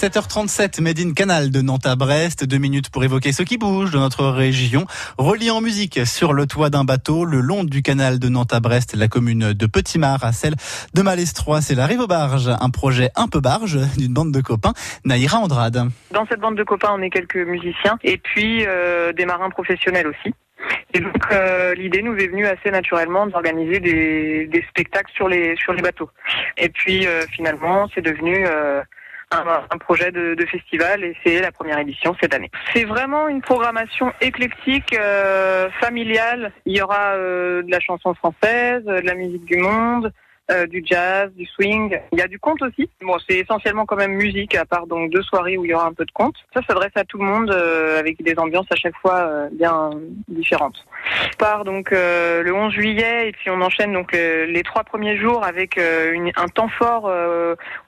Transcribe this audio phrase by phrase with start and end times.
[0.00, 2.46] 7h37, Made in Canal de Nantes à Brest.
[2.46, 4.86] Deux minutes pour évoquer ce qui bouge de notre région.
[5.18, 8.60] Relié en musique sur le toit d'un bateau, le long du canal de Nantes à
[8.60, 10.54] Brest, la commune de Petit-Mar à celle
[10.94, 11.60] de Malestroit.
[11.60, 14.72] C'est la rive aux barges, un projet un peu barge d'une bande de copains.
[15.04, 15.90] Naïra Andrade.
[16.12, 20.06] Dans cette bande de copains, on est quelques musiciens et puis euh, des marins professionnels
[20.06, 20.32] aussi.
[20.94, 25.56] Et donc euh, l'idée nous est venue assez naturellement d'organiser des, des, spectacles sur les
[25.56, 26.10] sur les bateaux.
[26.56, 28.82] Et puis euh, finalement, c'est devenu euh,
[29.30, 32.50] un, un, projet de, de, festival et c'est la première édition cette année.
[32.72, 36.52] C'est vraiment une programmation éclectique, euh, familiale.
[36.66, 40.12] Il y aura euh, de la chanson française, de la musique du monde,
[40.50, 41.98] euh, du jazz, du swing.
[42.12, 42.88] Il y a du conte aussi.
[43.02, 45.86] Bon, c'est essentiellement quand même musique, à part donc deux soirées où il y aura
[45.86, 46.36] un peu de conte.
[46.54, 49.90] Ça s'adresse à tout le monde euh, avec des ambiances à chaque fois euh, bien
[50.28, 50.84] différentes.
[51.34, 55.16] On part donc euh, le 11 juillet et puis on enchaîne donc les trois premiers
[55.16, 57.10] jours avec une, un temps fort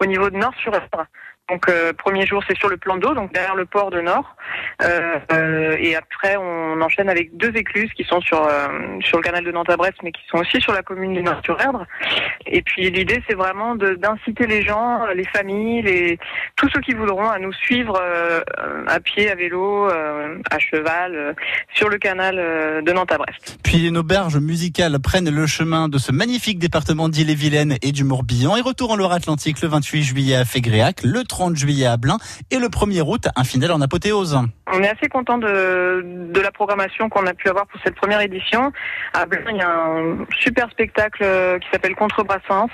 [0.00, 1.06] au niveau de Nord-sur-Eure.
[1.52, 4.36] Donc euh, premier jour c'est sur le plan d'eau, donc derrière le port de Nord,
[4.82, 8.68] euh, euh, et après on enchaîne avec deux écluses qui sont sur euh,
[9.02, 11.20] sur le canal de Nantes à Brest, mais qui sont aussi sur la commune de
[11.20, 11.86] Nord-sur-Erdre.
[12.46, 16.18] Et puis l'idée c'est vraiment d'inciter les gens, les familles, les
[16.56, 18.02] tous ceux qui voudront à nous suivre
[18.86, 21.36] à pied, à vélo, à cheval
[21.74, 22.36] sur le canal
[22.82, 23.58] de Nantes à Brest.
[23.62, 28.56] Puis nos berges musicales prennent le chemin de ce magnifique département d'Ille-et-Vilaine et du Morbihan
[28.56, 32.18] et retour en Loire-Atlantique le 28 juillet à Fégréac, le 30 juillet à Blain
[32.50, 34.38] et le 1er août, un final en apothéose.
[34.72, 38.72] On est assez content de, la programmation qu'on a pu avoir pour cette première édition.
[39.14, 41.24] À Blain, il y a un super spectacle
[41.60, 42.70] qui s'appelle Contrebrassens,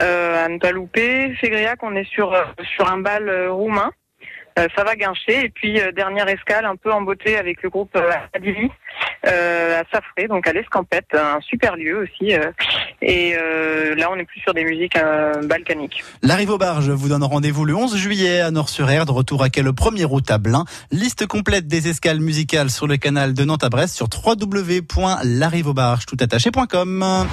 [0.00, 1.34] euh, à ne pas louper.
[1.82, 2.34] On est sur,
[2.74, 3.90] sur un bal roumain.
[4.58, 5.46] Euh, ça va guincher.
[5.46, 8.70] Et puis, euh, dernière escale, un peu en beauté avec le groupe euh, Adili
[9.24, 12.34] à Safré, donc à l'Escampette, un super lieu aussi.
[13.00, 13.34] et
[13.96, 14.98] là, on est plus sur des musiques
[15.44, 16.04] balkaniques.
[16.22, 19.72] L'arrivée aux barges vous donne rendez-vous le 11 juillet à Nord-sur-Erdre, retour à quel le
[19.72, 20.66] 1er août à Blain.
[20.90, 27.02] Liste complète des escales musicales sur le canal de Nantes à Brest sur www.l'arriveaubarges toutattaché.com.